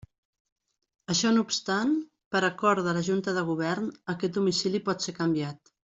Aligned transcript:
Això 1.15 1.33
no 1.35 1.43
obstant, 1.49 1.91
per 2.37 2.43
acord 2.49 2.83
de 2.89 2.97
la 2.99 3.05
Junta 3.11 3.35
de 3.39 3.47
Govern, 3.53 3.93
aquest 4.17 4.37
domicili 4.41 4.83
pot 4.91 5.07
ser 5.09 5.17
canviat. 5.25 5.77